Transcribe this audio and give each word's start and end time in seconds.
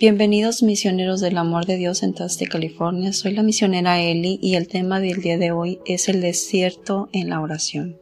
Bienvenidos 0.00 0.62
misioneros 0.62 1.20
del 1.20 1.36
amor 1.38 1.66
de 1.66 1.76
Dios 1.76 2.04
en 2.04 2.14
Taste, 2.14 2.46
California. 2.46 3.12
Soy 3.12 3.32
la 3.32 3.42
misionera 3.42 4.00
Eli 4.00 4.38
y 4.40 4.54
el 4.54 4.68
tema 4.68 5.00
del 5.00 5.20
día 5.20 5.38
de 5.38 5.50
hoy 5.50 5.80
es 5.86 6.08
el 6.08 6.20
desierto 6.20 7.08
en 7.12 7.30
la 7.30 7.40
oración. 7.40 7.98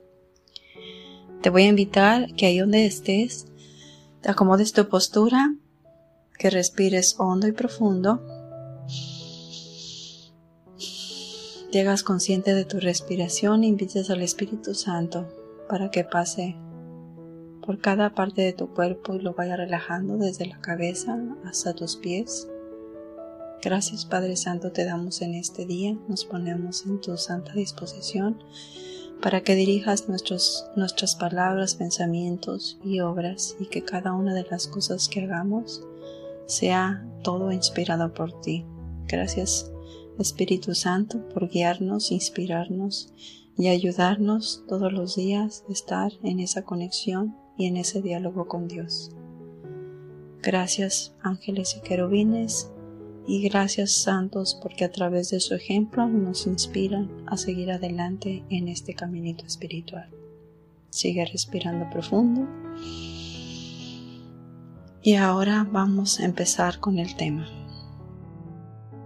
Te 1.40 1.48
voy 1.48 1.62
a 1.62 1.68
invitar 1.68 2.34
que 2.34 2.44
ahí 2.44 2.58
donde 2.58 2.84
estés, 2.84 3.46
te 4.20 4.30
acomodes 4.30 4.74
tu 4.74 4.86
postura, 4.90 5.54
que 6.38 6.50
respires 6.50 7.14
hondo 7.18 7.48
y 7.48 7.52
profundo. 7.52 8.20
Llegas 11.72 12.02
consciente 12.02 12.52
de 12.52 12.66
tu 12.66 12.78
respiración 12.78 13.64
e 13.64 13.68
invites 13.68 14.10
al 14.10 14.20
Espíritu 14.20 14.74
Santo 14.74 15.26
para 15.66 15.90
que 15.90 16.04
pase 16.04 16.56
por 17.66 17.80
cada 17.80 18.14
parte 18.14 18.42
de 18.42 18.52
tu 18.52 18.68
cuerpo 18.68 19.14
y 19.14 19.20
lo 19.20 19.34
vaya 19.34 19.56
relajando 19.56 20.16
desde 20.16 20.46
la 20.46 20.60
cabeza 20.60 21.18
hasta 21.44 21.74
tus 21.74 21.96
pies. 21.96 22.48
Gracias 23.60 24.06
Padre 24.06 24.36
Santo 24.36 24.70
te 24.70 24.84
damos 24.84 25.20
en 25.20 25.34
este 25.34 25.66
día, 25.66 25.98
nos 26.08 26.24
ponemos 26.24 26.86
en 26.86 27.00
tu 27.00 27.16
santa 27.16 27.52
disposición 27.54 28.38
para 29.20 29.40
que 29.40 29.56
dirijas 29.56 30.08
nuestros, 30.08 30.66
nuestras 30.76 31.16
palabras, 31.16 31.74
pensamientos 31.74 32.78
y 32.84 33.00
obras 33.00 33.56
y 33.58 33.66
que 33.66 33.82
cada 33.82 34.12
una 34.12 34.34
de 34.34 34.46
las 34.48 34.68
cosas 34.68 35.08
que 35.08 35.24
hagamos 35.24 35.82
sea 36.46 37.04
todo 37.24 37.50
inspirado 37.50 38.14
por 38.14 38.40
ti. 38.40 38.64
Gracias 39.08 39.72
Espíritu 40.18 40.74
Santo 40.74 41.28
por 41.30 41.48
guiarnos, 41.48 42.12
inspirarnos 42.12 43.12
y 43.58 43.68
ayudarnos 43.68 44.62
todos 44.68 44.92
los 44.92 45.16
días 45.16 45.64
a 45.68 45.72
estar 45.72 46.12
en 46.22 46.40
esa 46.40 46.62
conexión 46.62 47.34
y 47.56 47.66
en 47.66 47.76
ese 47.76 48.02
diálogo 48.02 48.46
con 48.46 48.68
Dios. 48.68 49.10
Gracias 50.42 51.14
ángeles 51.22 51.76
y 51.76 51.80
querubines 51.80 52.70
y 53.26 53.48
gracias 53.48 53.90
santos 53.90 54.58
porque 54.62 54.84
a 54.84 54.92
través 54.92 55.30
de 55.30 55.40
su 55.40 55.54
ejemplo 55.54 56.06
nos 56.06 56.46
inspiran 56.46 57.10
a 57.26 57.36
seguir 57.36 57.72
adelante 57.72 58.44
en 58.50 58.68
este 58.68 58.94
caminito 58.94 59.44
espiritual. 59.44 60.08
Sigue 60.90 61.24
respirando 61.24 61.90
profundo. 61.90 62.46
Y 65.02 65.14
ahora 65.14 65.66
vamos 65.70 66.20
a 66.20 66.24
empezar 66.24 66.78
con 66.80 66.98
el 66.98 67.16
tema. 67.16 67.48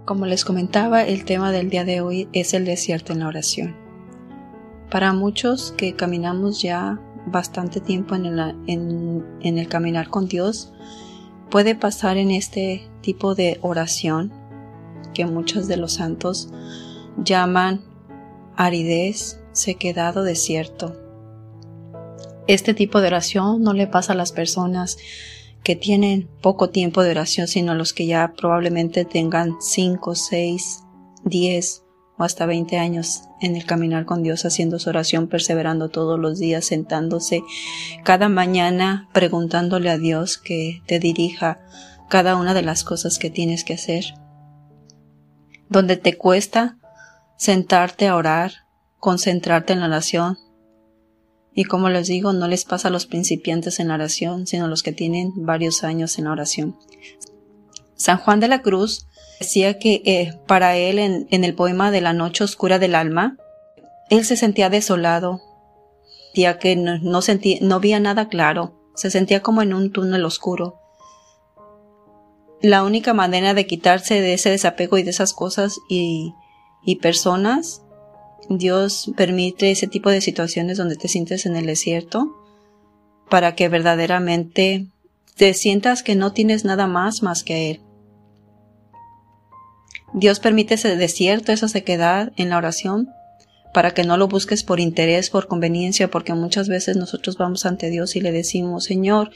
Como 0.05 0.27
les 0.27 0.45
comentaba, 0.45 1.05
el 1.05 1.25
tema 1.25 1.53
del 1.53 1.71
día 1.71 1.85
de 1.85 2.01
hoy 2.01 2.29
es 2.33 2.53
el 2.53 2.65
desierto 2.65 3.13
en 3.13 3.21
la 3.21 3.29
oración. 3.29 3.77
Para 4.91 5.13
muchos 5.13 5.73
que 5.73 5.95
caminamos 5.95 6.61
ya 6.61 7.01
bastante 7.31 7.81
tiempo 7.81 8.15
en 8.15 8.27
el, 8.27 8.39
en, 8.67 9.59
el 9.59 9.69
caminar 9.69 10.09
con 10.09 10.29
Dios, 10.29 10.73
puede 11.51 11.75
pasar 11.75 12.17
en 12.17 12.31
este 12.31 12.89
tipo 13.01 13.35
de 13.35 13.59
oración 13.63 14.33
que 15.15 15.27
muchos 15.27 15.69
de 15.69 15.77
los 15.77 15.95
santos 15.95 16.51
llaman 17.23 17.83
aridez, 18.57 19.41
sequedad 19.53 20.17
o 20.17 20.23
desierto. 20.23 20.97
Este 22.47 22.75
tipo 22.75 23.01
de 23.01 23.09
oración 23.09 23.63
no 23.63 23.73
le 23.73 23.87
pasa 23.87 24.13
a 24.13 24.17
las 24.17 24.33
personas 24.33 24.99
que 25.63 25.77
tienen 25.77 26.29
poco 26.41 26.71
tiempo 26.71 27.03
de 27.03 27.11
oración, 27.11 27.49
sino 27.49 27.73
a 27.73 27.75
los 27.75 27.93
que 27.93 28.07
ya 28.07 28.33
probablemente 28.37 29.05
tengan 29.05 29.57
5, 29.61 30.15
6, 30.15 30.85
10 31.25 31.85
hasta 32.25 32.47
20 32.47 32.79
años 32.79 33.23
en 33.41 33.57
el 33.57 33.65
caminar 33.65 34.05
con 34.05 34.23
Dios, 34.23 34.45
haciendo 34.45 34.79
su 34.79 34.89
oración, 34.91 35.29
perseverando 35.29 35.89
todos 35.89 36.19
los 36.19 36.39
días, 36.39 36.65
sentándose 36.65 37.43
cada 38.05 38.29
mañana, 38.29 39.09
preguntándole 39.13 39.91
a 39.91 39.99
Dios 39.99 40.39
que 40.39 40.83
te 40.87 40.99
dirija 40.99 41.61
cada 42.09 42.37
una 42.37 42.55
de 42.55 42.63
las 42.63 42.85
cosas 42.85 43.19
que 43.19 43.31
tienes 43.31 43.65
que 43.65 43.75
hacer. 43.75 44.05
Donde 45.69 45.97
te 45.97 46.19
cuesta 46.19 46.79
sentarte 47.37 48.09
a 48.09 48.17
orar, 48.17 48.53
concentrarte 48.99 49.73
en 49.73 49.81
la 49.81 49.87
oración. 49.87 50.39
Y 51.55 51.65
como 51.65 51.89
les 51.89 52.07
digo, 52.09 52.33
no 52.33 52.49
les 52.49 52.65
pasa 52.65 52.89
a 52.89 52.91
los 52.91 53.07
principiantes 53.07 53.81
en 53.81 53.89
la 53.89 53.95
oración, 53.95 54.47
sino 54.47 54.67
a 54.67 54.69
los 54.69 54.83
que 54.83 54.93
tienen 54.93 55.33
varios 55.37 55.85
años 55.85 56.19
en 56.19 56.25
la 56.25 56.33
oración. 56.33 56.77
San 58.01 58.19
Juan 58.19 58.41
de 58.41 58.49
la 58.49 58.63
Cruz 58.63 59.07
Decía 59.41 59.79
que 59.79 60.03
eh, 60.05 60.35
para 60.47 60.77
él 60.77 60.99
en, 60.99 61.45
el 61.45 61.55
poema 61.55 61.91
de 61.91 62.03
la 62.03 62.13
noche 62.13 62.45
oscura 62.45 62.79
del 62.79 62.95
alma, 62.95 63.39
él 64.11 64.27
se 64.27 64.37
sentía 64.37 64.69
desolado, 64.69 65.41
ya 66.35 66.59
que 66.59 66.77
no, 66.77 67.23
sentía, 67.23 67.57
no 67.63 67.81
veía 67.81 68.01
nada 68.01 68.29
claro, 68.29 68.75
se 68.95 69.11
sentía 69.11 69.41
como 69.41 69.63
en 69.63 69.73
un 69.73 69.93
túnel 69.93 70.27
oscuro. 70.27 70.79
La 72.61 72.85
única 72.85 73.15
manera 73.15 73.55
de 73.55 73.67
quitarse 73.67 74.21
de 74.21 74.35
ese 74.35 74.51
desapego 74.51 74.99
y 74.99 75.05
de 75.05 75.11
esas 75.11 75.33
cosas 75.33 75.79
y, 75.89 76.35
y 76.85 76.97
personas, 76.97 77.81
Dios 78.51 79.11
permite 79.17 79.71
ese 79.71 79.87
tipo 79.87 80.11
de 80.11 80.21
situaciones 80.21 80.77
donde 80.77 80.97
te 80.97 81.09
sientes 81.09 81.47
en 81.47 81.57
el 81.57 81.65
desierto 81.65 82.29
para 83.31 83.55
que 83.55 83.71
verdaderamente 83.71 84.87
te 85.35 85.55
sientas 85.55 86.03
que 86.03 86.15
no 86.15 86.35
tienes 86.35 86.67
nada 86.67 86.87
más 86.87 87.23
más 87.23 87.43
que 87.43 87.71
Él. 87.71 87.81
Dios 90.13 90.41
permite 90.41 90.75
ese 90.75 90.97
desierto, 90.97 91.53
esa 91.53 91.69
sequedad 91.69 92.33
en 92.37 92.51
la 92.51 92.59
oración 92.59 93.11
para 93.73 93.93
que 93.93 94.05
no 94.05 94.17
lo 94.17 94.29
busques 94.29 94.65
por 94.65 94.81
interés, 94.81 95.31
por 95.31 95.47
conveniencia, 95.47 96.11
porque 96.11 96.35
muchas 96.35 96.69
veces 96.69 96.97
nosotros 96.97 97.37
vamos 97.37 97.67
ante 97.67 97.91
Dios 97.91 98.17
y 98.17 98.21
le 98.21 98.33
decimos, 98.33 98.85
Señor, 98.85 99.31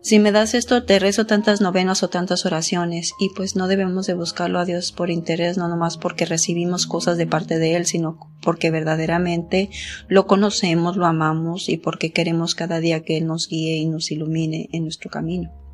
si 0.00 0.20
me 0.20 0.30
das 0.30 0.54
esto, 0.54 0.84
te 0.84 1.00
rezo 1.00 1.26
tantas 1.26 1.60
novenas 1.60 2.02
o 2.04 2.08
tantas 2.08 2.46
oraciones, 2.46 3.12
y 3.18 3.30
pues 3.30 3.56
no 3.56 3.66
debemos 3.66 4.06
de 4.06 4.14
buscarlo 4.14 4.60
a 4.60 4.64
Dios 4.64 4.92
por 4.92 5.10
interés, 5.10 5.58
no 5.58 5.68
nomás 5.68 5.98
porque 5.98 6.24
recibimos 6.24 6.86
cosas 6.86 7.18
de 7.18 7.26
parte 7.26 7.58
de 7.58 7.74
Él, 7.74 7.86
sino 7.86 8.18
porque 8.40 8.70
verdaderamente 8.70 9.68
lo 10.06 10.26
conocemos, 10.26 10.96
lo 10.96 11.06
amamos 11.06 11.68
y 11.68 11.76
porque 11.76 12.12
queremos 12.12 12.54
cada 12.54 12.78
día 12.78 13.02
que 13.02 13.16
Él 13.16 13.26
nos 13.26 13.48
guíe 13.48 13.76
y 13.76 13.86
nos 13.86 14.12
ilumine 14.12 14.68
en 14.72 14.84
nuestro 14.84 15.10
camino. 15.10 15.65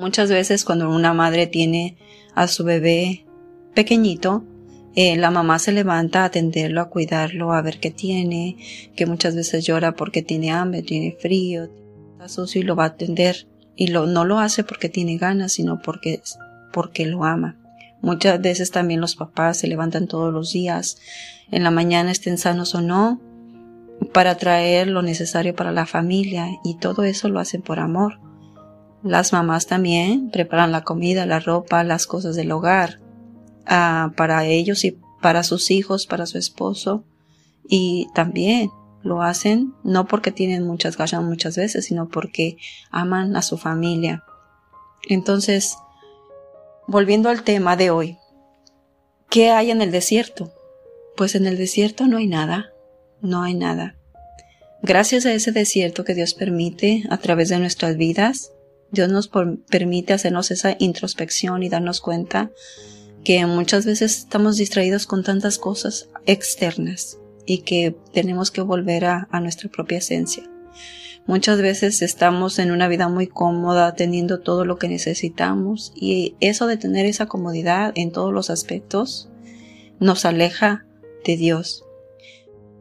Muchas 0.00 0.30
veces 0.30 0.64
cuando 0.64 0.88
una 0.88 1.12
madre 1.12 1.46
tiene 1.46 1.98
a 2.34 2.46
su 2.48 2.64
bebé 2.64 3.26
pequeñito, 3.74 4.42
eh, 4.96 5.16
la 5.18 5.30
mamá 5.30 5.58
se 5.58 5.72
levanta 5.72 6.22
a 6.22 6.24
atenderlo, 6.26 6.80
a 6.80 6.88
cuidarlo, 6.88 7.52
a 7.52 7.60
ver 7.60 7.78
qué 7.80 7.90
tiene, 7.90 8.56
que 8.96 9.04
muchas 9.04 9.36
veces 9.36 9.66
llora 9.66 9.92
porque 9.92 10.22
tiene 10.22 10.52
hambre, 10.52 10.82
tiene 10.82 11.14
frío, 11.20 11.68
está 12.12 12.30
sucio 12.30 12.62
y 12.62 12.64
lo 12.64 12.76
va 12.76 12.84
a 12.84 12.88
atender. 12.88 13.46
Y 13.76 13.88
lo, 13.88 14.06
no 14.06 14.24
lo 14.24 14.38
hace 14.38 14.64
porque 14.64 14.88
tiene 14.88 15.18
ganas, 15.18 15.52
sino 15.52 15.82
porque, 15.82 16.22
porque 16.72 17.04
lo 17.04 17.24
ama. 17.24 17.58
Muchas 18.00 18.40
veces 18.40 18.70
también 18.70 19.02
los 19.02 19.16
papás 19.16 19.58
se 19.58 19.68
levantan 19.68 20.06
todos 20.06 20.32
los 20.32 20.50
días, 20.50 20.96
en 21.50 21.62
la 21.62 21.70
mañana 21.70 22.10
estén 22.10 22.38
sanos 22.38 22.74
o 22.74 22.80
no, 22.80 23.20
para 24.14 24.38
traer 24.38 24.88
lo 24.88 25.02
necesario 25.02 25.54
para 25.54 25.72
la 25.72 25.84
familia 25.84 26.48
y 26.64 26.78
todo 26.78 27.04
eso 27.04 27.28
lo 27.28 27.38
hacen 27.38 27.60
por 27.60 27.80
amor. 27.80 28.18
Las 29.02 29.32
mamás 29.32 29.66
también 29.66 30.30
preparan 30.30 30.72
la 30.72 30.84
comida, 30.84 31.26
la 31.26 31.40
ropa, 31.40 31.84
las 31.84 32.06
cosas 32.06 32.36
del 32.36 32.52
hogar 32.52 33.00
ah, 33.66 34.12
para 34.16 34.44
ellos 34.46 34.84
y 34.84 34.98
para 35.20 35.42
sus 35.42 35.70
hijos, 35.70 36.06
para 36.06 36.26
su 36.26 36.38
esposo. 36.38 37.04
Y 37.68 38.08
también 38.14 38.70
lo 39.02 39.22
hacen 39.22 39.74
no 39.82 40.06
porque 40.06 40.32
tienen 40.32 40.66
muchas 40.66 40.96
ganas 40.96 41.22
muchas 41.22 41.56
veces, 41.56 41.86
sino 41.86 42.08
porque 42.08 42.56
aman 42.90 43.36
a 43.36 43.42
su 43.42 43.56
familia. 43.56 44.24
Entonces, 45.08 45.76
volviendo 46.86 47.30
al 47.30 47.42
tema 47.42 47.76
de 47.76 47.90
hoy, 47.90 48.18
¿qué 49.30 49.50
hay 49.50 49.70
en 49.70 49.80
el 49.80 49.90
desierto? 49.90 50.52
Pues 51.16 51.34
en 51.34 51.46
el 51.46 51.56
desierto 51.56 52.06
no 52.06 52.18
hay 52.18 52.26
nada, 52.26 52.72
no 53.22 53.42
hay 53.42 53.54
nada. 53.54 53.96
Gracias 54.82 55.26
a 55.26 55.32
ese 55.32 55.52
desierto 55.52 56.04
que 56.04 56.14
Dios 56.14 56.34
permite 56.34 57.04
a 57.10 57.18
través 57.18 57.48
de 57.50 57.58
nuestras 57.58 57.96
vidas, 57.96 58.52
Dios 58.92 59.08
nos 59.08 59.30
permite 59.68 60.12
hacernos 60.12 60.50
esa 60.50 60.76
introspección 60.78 61.62
y 61.62 61.68
darnos 61.68 62.00
cuenta 62.00 62.50
que 63.24 63.44
muchas 63.46 63.86
veces 63.86 64.18
estamos 64.18 64.56
distraídos 64.56 65.06
con 65.06 65.22
tantas 65.22 65.58
cosas 65.58 66.08
externas 66.26 67.18
y 67.46 67.58
que 67.58 67.96
tenemos 68.12 68.50
que 68.50 68.62
volver 68.62 69.04
a, 69.04 69.28
nuestra 69.40 69.70
propia 69.70 69.98
esencia. 69.98 70.44
Muchas 71.26 71.60
veces 71.60 72.02
estamos 72.02 72.58
en 72.58 72.70
una 72.70 72.88
vida 72.88 73.08
muy 73.08 73.26
cómoda, 73.26 73.94
teniendo 73.94 74.40
todo 74.40 74.64
lo 74.64 74.78
que 74.78 74.88
necesitamos 74.88 75.92
y 75.94 76.34
eso 76.40 76.66
de 76.66 76.76
tener 76.76 77.06
esa 77.06 77.26
comodidad 77.26 77.92
en 77.94 78.10
todos 78.10 78.32
los 78.32 78.50
aspectos 78.50 79.28
nos 80.00 80.24
aleja 80.24 80.86
de 81.24 81.36
Dios. 81.36 81.84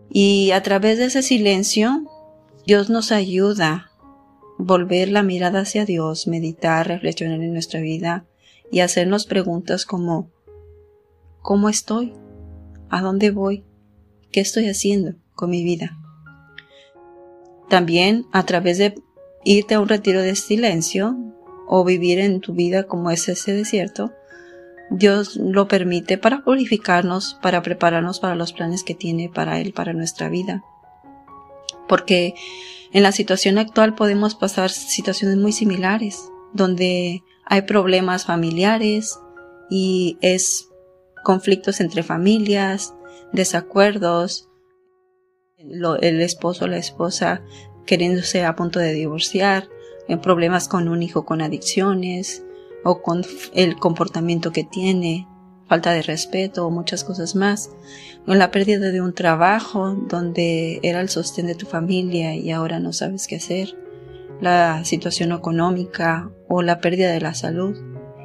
Y 0.10 0.52
a 0.52 0.64
través 0.64 0.98
de 0.98 1.06
ese 1.06 1.22
silencio, 1.22 2.04
Dios 2.66 2.90
nos 2.90 3.12
ayuda 3.12 3.88
volver 4.60 5.08
la 5.10 5.24
mirada 5.24 5.62
hacia 5.62 5.86
Dios, 5.86 6.28
meditar, 6.28 6.86
reflexionar 6.86 7.42
en 7.42 7.54
nuestra 7.54 7.80
vida 7.80 8.26
y 8.70 8.82
hacernos 8.82 9.26
preguntas 9.26 9.86
como 9.86 10.30
¿cómo 11.42 11.70
estoy? 11.70 12.14
¿A 12.90 13.02
dónde 13.02 13.32
voy? 13.32 13.64
¿Qué 14.32 14.42
estoy 14.42 14.68
haciendo 14.68 15.16
con 15.34 15.50
mi 15.50 15.64
vida? 15.64 15.98
También 17.70 18.26
a 18.34 18.46
través 18.46 18.78
de 18.78 18.96
irte 19.46 19.76
a 19.76 19.80
un 19.80 19.88
retiro 19.88 20.22
de 20.22 20.36
silencio 20.36 21.18
o 21.66 21.86
vivir 21.86 22.20
en 22.20 22.42
tu 22.42 22.54
vida 22.54 22.84
como 22.84 23.12
es 23.12 23.30
ese 23.30 23.54
desierto, 23.54 24.12
Dios 24.92 25.38
lo 25.38 25.70
permite 25.70 26.18
para 26.18 26.44
purificarnos, 26.44 27.40
para 27.42 27.62
prepararnos 27.62 28.20
para 28.20 28.36
los 28.36 28.52
planes 28.52 28.84
que 28.84 28.94
tiene 28.94 29.30
para 29.30 29.62
Él, 29.62 29.72
para 29.72 29.94
nuestra 29.94 30.28
vida. 30.28 30.64
Porque 31.88 32.34
en 32.91 33.03
la 33.03 33.12
situación 33.12 33.57
actual 33.57 33.95
podemos 33.95 34.36
pasar 34.36 34.69
situaciones 34.69 35.38
muy 35.38 35.51
similares, 35.51 36.30
donde 36.53 37.24
hay 37.45 37.62
problemas 37.63 38.25
familiares 38.25 39.19
y 39.69 40.18
es 40.21 40.69
conflictos 41.24 41.80
entre 41.80 42.03
familias, 42.03 42.94
desacuerdos, 43.33 44.50
el 45.57 46.21
esposo 46.21 46.65
o 46.65 46.68
la 46.68 46.77
esposa 46.77 47.44
queriéndose 47.86 48.45
a 48.45 48.56
punto 48.56 48.80
de 48.80 48.94
divorciar, 48.94 49.68
problemas 50.18 50.68
con 50.68 50.88
un 50.88 51.03
hijo 51.03 51.25
con 51.25 51.41
adicciones 51.41 52.44
o 52.83 53.01
con 53.01 53.24
el 53.53 53.75
comportamiento 53.75 54.51
que 54.51 54.63
tiene, 54.63 55.27
falta 55.69 55.94
de 55.94 56.01
respeto 56.01 56.66
o 56.66 56.71
muchas 56.71 57.04
cosas 57.04 57.36
más, 57.36 57.69
o 58.27 58.33
la 58.33 58.51
pérdida 58.51 58.89
de 58.89 59.01
un 59.01 59.13
trabajo 59.13 59.94
donde 59.94 60.80
era 60.83 61.00
el 61.00 61.10
sostén 61.10 61.45
de 61.45 61.56
tu 61.56 61.68
familia 61.68 62.36
y 62.36 62.51
ahora 62.51 62.80
no 62.80 62.92
sabes 62.92 63.27
qué 63.27 63.36
hacer, 63.36 63.77
la 64.42 64.83
situación 64.83 65.31
económica 65.31 66.31
o 66.48 66.63
la 66.63 66.81
pérdida 66.81 67.12
de 67.12 67.21
la 67.21 67.36
salud. 67.36 67.77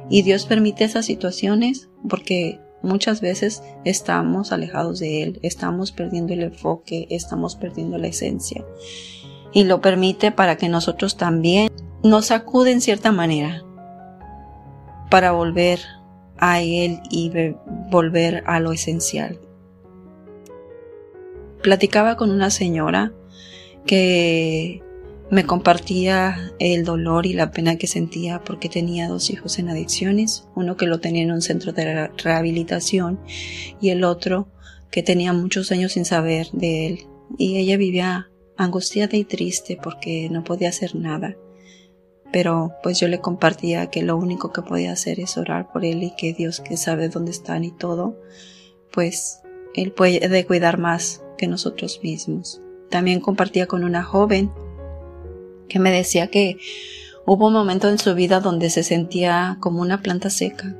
Y 0.09 0.23
Dios 0.23 0.45
permite 0.45 0.83
esas 0.83 1.05
situaciones 1.05 1.89
porque 2.09 2.59
muchas 2.81 3.21
veces 3.21 3.63
estamos 3.83 4.51
alejados 4.51 4.99
de 4.99 5.23
Él, 5.23 5.39
estamos 5.43 5.91
perdiendo 5.91 6.33
el 6.33 6.43
enfoque, 6.43 7.07
estamos 7.09 7.55
perdiendo 7.55 7.97
la 7.97 8.07
esencia. 8.07 8.65
Y 9.53 9.63
lo 9.63 9.81
permite 9.81 10.31
para 10.31 10.57
que 10.57 10.67
nosotros 10.67 11.15
también 11.15 11.71
nos 12.03 12.27
sacude 12.27 12.71
en 12.71 12.81
cierta 12.81 13.11
manera 13.11 13.63
para 15.09 15.31
volver 15.31 15.79
a 16.37 16.61
Él 16.61 16.99
y 17.09 17.31
volver 17.89 18.43
a 18.45 18.59
lo 18.59 18.71
esencial. 18.71 19.39
Platicaba 21.61 22.15
con 22.15 22.31
una 22.31 22.49
señora 22.49 23.13
que 23.85 24.81
me 25.31 25.45
compartía 25.45 26.53
el 26.59 26.85
dolor 26.85 27.25
y 27.25 27.33
la 27.33 27.51
pena 27.51 27.77
que 27.77 27.87
sentía 27.87 28.43
porque 28.43 28.69
tenía 28.69 29.07
dos 29.07 29.29
hijos 29.29 29.57
en 29.57 29.69
adicciones, 29.69 30.47
uno 30.55 30.77
que 30.77 30.85
lo 30.85 30.99
tenía 30.99 31.23
en 31.23 31.31
un 31.31 31.41
centro 31.41 31.73
de 31.73 32.07
rehabilitación 32.09 33.19
y 33.81 33.89
el 33.89 34.03
otro 34.03 34.47
que 34.91 35.03
tenía 35.03 35.33
muchos 35.33 35.71
años 35.71 35.93
sin 35.93 36.05
saber 36.05 36.47
de 36.51 36.87
él. 36.87 36.99
Y 37.37 37.57
ella 37.57 37.77
vivía 37.77 38.29
angustiada 38.55 39.17
y 39.17 39.25
triste 39.25 39.77
porque 39.81 40.29
no 40.29 40.43
podía 40.43 40.69
hacer 40.69 40.95
nada. 40.95 41.35
Pero 42.35 42.75
pues 42.83 42.99
yo 42.99 43.07
le 43.07 43.21
compartía 43.21 43.89
que 43.89 44.03
lo 44.03 44.17
único 44.17 44.51
que 44.51 44.61
podía 44.61 44.91
hacer 44.91 45.21
es 45.21 45.37
orar 45.37 45.71
por 45.71 45.85
él 45.85 46.03
y 46.03 46.11
que 46.17 46.33
Dios 46.33 46.59
que 46.59 46.75
sabe 46.75 47.07
dónde 47.07 47.31
están 47.31 47.63
y 47.63 47.71
todo, 47.71 48.19
pues 48.91 49.39
él 49.73 49.93
puede 49.93 50.45
cuidar 50.45 50.77
más 50.77 51.23
que 51.37 51.47
nosotros 51.47 52.01
mismos. 52.03 52.59
También 52.89 53.21
compartía 53.21 53.67
con 53.67 53.85
una 53.85 54.03
joven 54.03 54.51
que 55.69 55.79
me 55.79 55.91
decía 55.91 56.27
que 56.27 56.57
hubo 57.25 57.47
un 57.47 57.53
momento 57.53 57.87
en 57.87 57.99
su 57.99 58.13
vida 58.15 58.41
donde 58.41 58.69
se 58.69 58.83
sentía 58.83 59.55
como 59.61 59.81
una 59.81 60.01
planta 60.01 60.29
seca, 60.29 60.75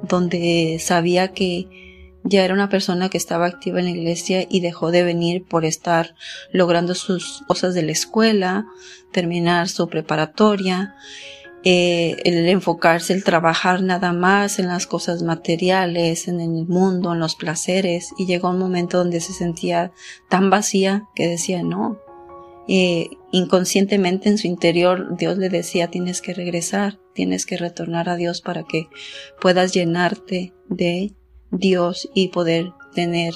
donde 0.00 0.78
sabía 0.80 1.34
que 1.34 1.85
ya 2.28 2.44
era 2.44 2.54
una 2.54 2.68
persona 2.68 3.08
que 3.08 3.18
estaba 3.18 3.46
activa 3.46 3.78
en 3.78 3.86
la 3.86 3.92
iglesia 3.92 4.46
y 4.48 4.60
dejó 4.60 4.90
de 4.90 5.02
venir 5.02 5.44
por 5.44 5.64
estar 5.64 6.14
logrando 6.52 6.94
sus 6.94 7.42
cosas 7.46 7.74
de 7.74 7.82
la 7.82 7.92
escuela, 7.92 8.66
terminar 9.12 9.68
su 9.68 9.88
preparatoria, 9.88 10.94
eh, 11.64 12.16
el 12.24 12.48
enfocarse, 12.48 13.12
el 13.12 13.24
trabajar 13.24 13.82
nada 13.82 14.12
más 14.12 14.58
en 14.58 14.68
las 14.68 14.86
cosas 14.86 15.22
materiales, 15.22 16.28
en 16.28 16.40
el 16.40 16.66
mundo, 16.66 17.12
en 17.12 17.20
los 17.20 17.34
placeres, 17.34 18.10
y 18.18 18.26
llegó 18.26 18.50
un 18.50 18.58
momento 18.58 18.98
donde 18.98 19.20
se 19.20 19.32
sentía 19.32 19.92
tan 20.28 20.50
vacía 20.50 21.08
que 21.14 21.26
decía, 21.26 21.62
no, 21.62 21.98
inconscientemente 22.66 24.28
en 24.28 24.38
su 24.38 24.46
interior 24.46 25.16
Dios 25.16 25.38
le 25.38 25.48
decía 25.48 25.88
tienes 25.88 26.20
que 26.20 26.34
regresar, 26.34 26.98
tienes 27.14 27.46
que 27.46 27.56
retornar 27.56 28.08
a 28.08 28.16
Dios 28.16 28.40
para 28.40 28.64
que 28.64 28.88
puedas 29.40 29.72
llenarte 29.72 30.52
de 30.68 31.14
Dios 31.58 32.08
y 32.14 32.28
poder 32.28 32.72
tener, 32.94 33.34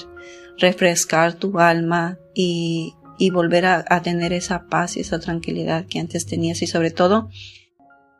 refrescar 0.57 1.33
tu 1.33 1.59
alma 1.59 2.17
y, 2.33 2.93
y 3.17 3.29
volver 3.29 3.65
a, 3.65 3.85
a, 3.87 4.01
tener 4.01 4.33
esa 4.33 4.67
paz 4.67 4.97
y 4.97 5.01
esa 5.01 5.19
tranquilidad 5.19 5.85
que 5.85 5.99
antes 5.99 6.25
tenías 6.25 6.61
y 6.61 6.67
sobre 6.67 6.91
todo 6.91 7.29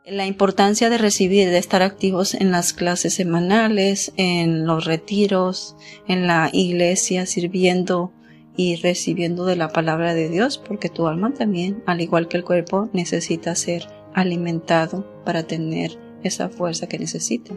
la 0.04 0.26
importancia 0.26 0.90
de 0.90 0.98
recibir, 0.98 1.48
de 1.50 1.58
estar 1.58 1.82
activos 1.82 2.34
en 2.34 2.50
las 2.50 2.72
clases 2.72 3.14
semanales, 3.14 4.12
en 4.16 4.66
los 4.66 4.84
retiros, 4.84 5.76
en 6.08 6.26
la 6.26 6.50
iglesia, 6.52 7.24
sirviendo 7.26 8.12
y 8.56 8.76
recibiendo 8.76 9.44
de 9.44 9.56
la 9.56 9.68
palabra 9.68 10.14
de 10.14 10.28
Dios, 10.28 10.58
porque 10.58 10.88
tu 10.88 11.06
alma 11.06 11.32
también, 11.32 11.82
al 11.86 12.00
igual 12.00 12.28
que 12.28 12.36
el 12.36 12.44
cuerpo, 12.44 12.90
necesita 12.92 13.54
ser 13.54 13.86
alimentado 14.12 15.06
para 15.24 15.44
tener 15.44 15.98
esa 16.22 16.48
fuerza 16.48 16.88
que 16.88 16.98
necesita. 16.98 17.54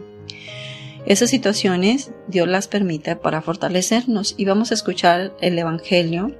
Esas 1.06 1.30
situaciones 1.30 2.10
Dios 2.26 2.48
las 2.48 2.66
permite 2.66 3.14
para 3.14 3.40
fortalecernos 3.40 4.34
y 4.36 4.44
vamos 4.44 4.72
a 4.72 4.74
escuchar 4.74 5.36
el 5.40 5.58
Evangelio 5.58 6.36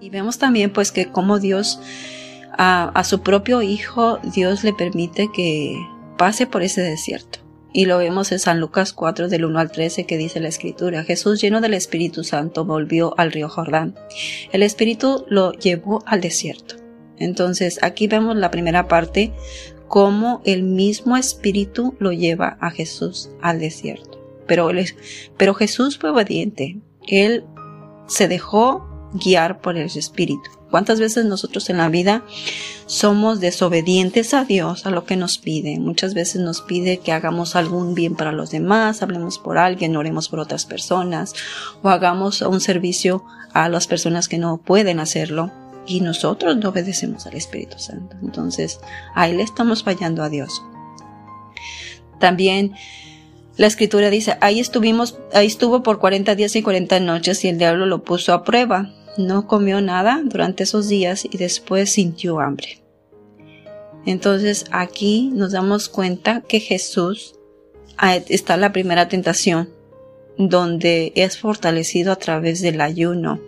y 0.00 0.10
vemos 0.10 0.38
también 0.38 0.72
pues 0.72 0.92
que 0.92 1.06
como 1.06 1.38
Dios 1.38 1.80
a, 2.56 3.02
su 3.04 3.22
propio 3.22 3.62
Hijo 3.62 4.18
Dios 4.34 4.62
le 4.62 4.72
permite 4.72 5.30
que 5.32 5.76
pase 6.16 6.46
por 6.46 6.62
ese 6.62 6.82
desierto. 6.82 7.40
Y 7.72 7.84
lo 7.84 7.98
vemos 7.98 8.32
en 8.32 8.38
San 8.38 8.60
Lucas 8.60 8.92
4 8.92 9.28
del 9.28 9.44
1 9.44 9.58
al 9.58 9.70
13 9.70 10.04
que 10.04 10.16
dice 10.16 10.40
la 10.40 10.48
escritura, 10.48 11.04
Jesús 11.04 11.40
lleno 11.40 11.60
del 11.60 11.74
Espíritu 11.74 12.24
Santo 12.24 12.64
volvió 12.64 13.14
al 13.18 13.30
río 13.30 13.48
Jordán. 13.48 13.94
El 14.52 14.62
Espíritu 14.62 15.24
lo 15.28 15.52
llevó 15.52 16.02
al 16.06 16.20
desierto. 16.20 16.76
Entonces 17.18 17.78
aquí 17.82 18.06
vemos 18.06 18.36
la 18.36 18.50
primera 18.50 18.88
parte 18.88 19.32
cómo 19.88 20.42
el 20.44 20.62
mismo 20.62 21.16
Espíritu 21.16 21.94
lo 21.98 22.12
lleva 22.12 22.56
a 22.60 22.70
Jesús 22.70 23.30
al 23.42 23.58
desierto. 23.58 24.18
Pero, 24.46 24.70
pero 25.36 25.54
Jesús 25.54 25.98
fue 25.98 26.10
obediente. 26.10 26.78
Él 27.06 27.44
se 28.06 28.28
dejó 28.28 28.86
guiar 29.12 29.60
por 29.60 29.76
el 29.76 29.86
Espíritu. 29.86 30.50
¿Cuántas 30.70 31.00
veces 31.00 31.24
nosotros 31.24 31.70
en 31.70 31.78
la 31.78 31.88
vida 31.88 32.24
somos 32.84 33.40
desobedientes 33.40 34.34
a 34.34 34.44
Dios, 34.44 34.84
a 34.84 34.90
lo 34.90 35.04
que 35.04 35.16
nos 35.16 35.38
pide? 35.38 35.78
Muchas 35.78 36.12
veces 36.12 36.42
nos 36.42 36.60
pide 36.60 36.98
que 36.98 37.12
hagamos 37.12 37.56
algún 37.56 37.94
bien 37.94 38.14
para 38.14 38.32
los 38.32 38.50
demás, 38.50 39.02
hablemos 39.02 39.38
por 39.38 39.56
alguien, 39.56 39.96
oremos 39.96 40.28
por 40.28 40.40
otras 40.40 40.66
personas, 40.66 41.34
o 41.82 41.88
hagamos 41.88 42.42
un 42.42 42.60
servicio 42.60 43.24
a 43.54 43.70
las 43.70 43.86
personas 43.86 44.28
que 44.28 44.36
no 44.36 44.58
pueden 44.58 45.00
hacerlo 45.00 45.50
y 45.88 46.00
nosotros 46.00 46.56
no 46.58 46.68
obedecemos 46.68 47.26
al 47.26 47.34
Espíritu 47.34 47.78
Santo. 47.78 48.16
Entonces, 48.22 48.78
ahí 49.14 49.34
le 49.34 49.42
estamos 49.42 49.82
fallando 49.82 50.22
a 50.22 50.28
Dios. 50.28 50.62
También 52.20 52.74
la 53.56 53.66
escritura 53.66 54.10
dice, 54.10 54.36
ahí 54.40 54.60
estuvimos, 54.60 55.18
ahí 55.32 55.46
estuvo 55.46 55.82
por 55.82 55.98
40 55.98 56.34
días 56.34 56.54
y 56.54 56.62
40 56.62 57.00
noches 57.00 57.44
y 57.44 57.48
el 57.48 57.58
diablo 57.58 57.86
lo 57.86 58.04
puso 58.04 58.32
a 58.32 58.44
prueba. 58.44 58.94
No 59.16 59.48
comió 59.48 59.80
nada 59.80 60.20
durante 60.24 60.62
esos 60.62 60.88
días 60.88 61.24
y 61.24 61.38
después 61.38 61.90
sintió 61.90 62.38
hambre. 62.38 62.82
Entonces 64.06 64.66
aquí 64.70 65.30
nos 65.34 65.52
damos 65.52 65.88
cuenta 65.88 66.42
que 66.42 66.60
Jesús 66.60 67.34
ah, 67.96 68.16
está 68.16 68.56
la 68.56 68.72
primera 68.72 69.08
tentación, 69.08 69.70
donde 70.36 71.12
es 71.16 71.38
fortalecido 71.38 72.12
a 72.12 72.16
través 72.16 72.60
del 72.62 72.80
ayuno, 72.80 73.40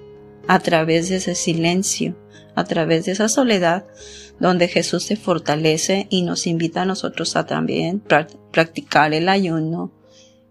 a 0.48 0.58
través 0.58 1.08
de 1.08 1.16
ese 1.16 1.36
silencio, 1.36 2.16
a 2.54 2.64
través 2.64 3.06
de 3.06 3.12
esa 3.12 3.28
soledad 3.28 3.86
donde 4.38 4.68
Jesús 4.68 5.04
se 5.04 5.16
fortalece 5.16 6.06
y 6.10 6.22
nos 6.22 6.46
invita 6.46 6.82
a 6.82 6.86
nosotros 6.86 7.36
a 7.36 7.46
también 7.46 8.02
practicar 8.50 9.14
el 9.14 9.28
ayuno 9.28 9.92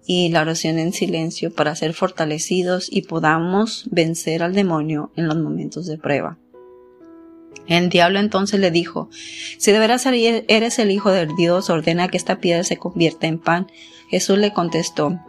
y 0.05 0.29
la 0.29 0.41
oración 0.41 0.79
en 0.79 0.93
silencio 0.93 1.53
para 1.53 1.75
ser 1.75 1.93
fortalecidos 1.93 2.88
y 2.91 3.03
podamos 3.03 3.88
vencer 3.91 4.41
al 4.43 4.53
demonio 4.53 5.12
en 5.15 5.27
los 5.27 5.38
momentos 5.38 5.86
de 5.86 5.98
prueba. 5.98 6.38
El 7.67 7.89
diablo 7.89 8.19
entonces 8.19 8.59
le 8.59 8.71
dijo, 8.71 9.09
si 9.12 9.71
de 9.71 9.77
veras 9.77 10.07
eres 10.07 10.79
el 10.79 10.89
Hijo 10.89 11.12
del 11.12 11.36
Dios, 11.36 11.69
ordena 11.69 12.07
que 12.07 12.17
esta 12.17 12.39
piedra 12.39 12.63
se 12.63 12.77
convierta 12.77 13.27
en 13.27 13.38
pan. 13.38 13.67
Jesús 14.09 14.39
le 14.39 14.51
contestó, 14.51 15.19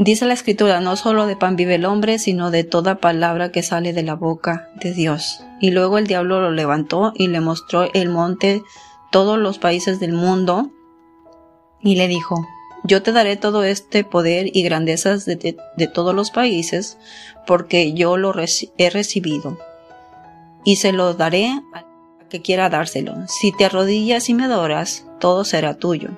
Dice 0.00 0.24
la 0.24 0.32
escritura, 0.32 0.80
no 0.80 0.96
solo 0.96 1.26
de 1.26 1.36
pan 1.36 1.56
vive 1.56 1.74
el 1.74 1.84
hombre, 1.84 2.18
sino 2.18 2.50
de 2.50 2.64
toda 2.64 3.00
palabra 3.00 3.52
que 3.52 3.62
sale 3.62 3.92
de 3.92 4.02
la 4.02 4.14
boca 4.14 4.70
de 4.76 4.94
Dios. 4.94 5.44
Y 5.60 5.72
luego 5.72 5.98
el 5.98 6.06
diablo 6.06 6.40
lo 6.40 6.50
levantó 6.52 7.12
y 7.14 7.28
le 7.28 7.42
mostró 7.42 7.86
el 7.92 8.08
monte, 8.08 8.62
todos 9.12 9.38
los 9.38 9.58
países 9.58 10.00
del 10.00 10.14
mundo, 10.14 10.70
y 11.82 11.96
le 11.96 12.08
dijo, 12.08 12.46
yo 12.82 13.02
te 13.02 13.12
daré 13.12 13.36
todo 13.36 13.62
este 13.62 14.02
poder 14.02 14.56
y 14.56 14.62
grandezas 14.62 15.26
de, 15.26 15.58
todos 15.92 16.14
los 16.14 16.30
países, 16.30 16.96
porque 17.46 17.92
yo 17.92 18.16
lo 18.16 18.32
he 18.78 18.88
recibido, 18.88 19.58
y 20.64 20.76
se 20.76 20.92
lo 20.92 21.12
daré 21.12 21.48
a 21.74 21.84
que 22.30 22.40
quiera 22.40 22.70
dárselo. 22.70 23.16
Si 23.28 23.52
te 23.52 23.66
arrodillas 23.66 24.30
y 24.30 24.34
me 24.34 24.44
adoras, 24.44 25.04
todo 25.18 25.44
será 25.44 25.74
tuyo. 25.74 26.08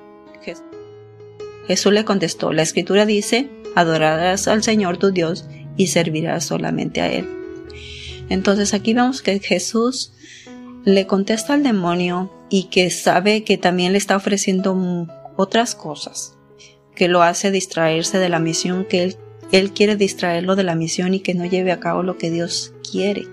Jesús 1.67 1.93
le 1.93 2.05
contestó, 2.05 2.51
la 2.51 2.61
escritura 2.61 3.05
dice, 3.05 3.49
adorarás 3.75 4.47
al 4.47 4.63
Señor 4.63 4.97
tu 4.97 5.11
Dios 5.11 5.45
y 5.77 5.87
servirás 5.87 6.45
solamente 6.45 7.01
a 7.01 7.11
Él. 7.11 7.27
Entonces 8.29 8.73
aquí 8.73 8.93
vemos 8.93 9.21
que 9.21 9.39
Jesús 9.39 10.13
le 10.85 11.07
contesta 11.07 11.53
al 11.53 11.63
demonio 11.63 12.31
y 12.49 12.65
que 12.65 12.89
sabe 12.89 13.43
que 13.43 13.57
también 13.57 13.93
le 13.93 13.97
está 13.97 14.15
ofreciendo 14.15 15.07
otras 15.37 15.75
cosas, 15.75 16.35
que 16.95 17.07
lo 17.07 17.23
hace 17.23 17.51
distraerse 17.51 18.17
de 18.19 18.29
la 18.29 18.39
misión, 18.39 18.85
que 18.85 19.15
él, 19.51 19.71
quiere 19.71 19.95
distraerlo 19.95 20.55
de 20.55 20.63
la 20.63 20.75
misión 20.75 21.13
y 21.13 21.19
que 21.19 21.33
no 21.33 21.45
lleve 21.45 21.71
a 21.71 21.79
cabo 21.79 22.03
lo 22.03 22.17
que 22.17 22.31
Dios 22.31 22.73
quiere 22.89 23.27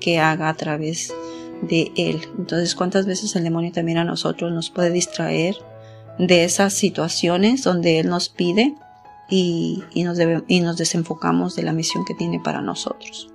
que 0.00 0.18
haga 0.18 0.48
a 0.48 0.54
través 0.54 1.14
de 1.62 1.90
él. 1.96 2.20
Entonces, 2.38 2.74
¿cuántas 2.74 3.06
veces 3.06 3.34
el 3.36 3.44
demonio 3.44 3.72
también 3.72 3.98
a 3.98 4.04
nosotros 4.04 4.52
nos 4.52 4.70
puede 4.70 4.90
distraer 4.90 5.56
de 6.18 6.44
esas 6.44 6.74
situaciones 6.74 7.62
donde 7.62 7.98
él 7.98 8.08
nos 8.08 8.28
pide 8.28 8.74
y, 9.30 9.82
nos, 9.94 10.18
y 10.46 10.60
nos 10.60 10.76
desenfocamos 10.76 11.54
de 11.56 11.62
la 11.62 11.72
misión 11.72 12.04
que 12.04 12.14
tiene 12.14 12.40
para 12.40 12.60
nosotros? 12.60 13.30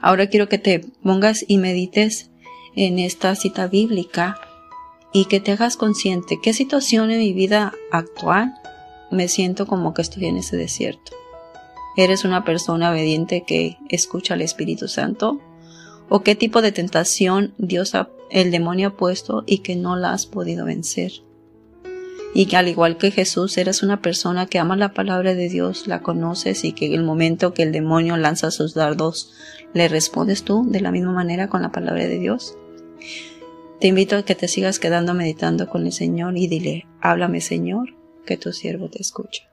Ahora 0.00 0.28
quiero 0.28 0.48
que 0.48 0.58
te 0.58 0.80
pongas 1.02 1.44
y 1.46 1.58
medites 1.58 2.30
en 2.74 2.98
esta 2.98 3.34
cita 3.34 3.66
bíblica 3.66 4.40
y 5.12 5.26
que 5.26 5.40
te 5.40 5.52
hagas 5.52 5.76
consciente 5.76 6.38
qué 6.42 6.54
situación 6.54 7.10
en 7.10 7.18
mi 7.18 7.32
vida 7.32 7.72
actual 7.90 8.54
me 9.10 9.28
siento 9.28 9.66
como 9.66 9.92
que 9.92 10.02
estoy 10.02 10.26
en 10.26 10.36
ese 10.36 10.56
desierto. 10.56 11.12
¿Eres 11.96 12.24
una 12.24 12.44
persona 12.44 12.90
obediente 12.90 13.42
que 13.46 13.76
escucha 13.88 14.34
al 14.34 14.42
Espíritu 14.42 14.88
Santo? 14.88 15.40
¿O 16.08 16.20
qué 16.20 16.34
tipo 16.34 16.62
de 16.62 16.72
tentación 16.72 17.54
Dios 17.58 17.94
el 18.30 18.50
demonio 18.50 18.88
ha 18.88 18.96
puesto 18.96 19.44
y 19.46 19.58
que 19.58 19.76
no 19.76 19.96
la 19.96 20.12
has 20.12 20.26
podido 20.26 20.64
vencer? 20.64 21.12
Y 22.32 22.46
que 22.46 22.56
al 22.56 22.68
igual 22.68 22.96
que 22.96 23.10
Jesús 23.10 23.58
eres 23.58 23.82
una 23.82 24.00
persona 24.00 24.46
que 24.46 24.58
ama 24.58 24.76
la 24.76 24.94
palabra 24.94 25.34
de 25.34 25.48
Dios, 25.48 25.88
la 25.88 26.00
conoces 26.00 26.64
y 26.64 26.72
que 26.72 26.86
en 26.86 26.94
el 26.94 27.02
momento 27.02 27.54
que 27.54 27.64
el 27.64 27.72
demonio 27.72 28.16
lanza 28.16 28.50
sus 28.50 28.74
dardos, 28.74 29.32
le 29.74 29.88
respondes 29.88 30.44
tú 30.44 30.64
de 30.68 30.80
la 30.80 30.92
misma 30.92 31.12
manera 31.12 31.48
con 31.48 31.62
la 31.62 31.72
palabra 31.72 32.06
de 32.06 32.18
Dios. 32.18 32.56
Te 33.80 33.88
invito 33.88 34.16
a 34.16 34.22
que 34.22 34.34
te 34.34 34.46
sigas 34.46 34.78
quedando 34.78 35.14
meditando 35.14 35.68
con 35.68 35.86
el 35.86 35.92
Señor 35.92 36.36
y 36.36 36.46
dile, 36.46 36.86
háblame 37.00 37.40
Señor, 37.40 37.96
que 38.26 38.36
tu 38.36 38.52
siervo 38.52 38.88
te 38.90 39.00
escucha. 39.00 39.49